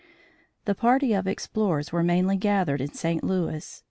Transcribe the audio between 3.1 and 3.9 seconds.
Louis.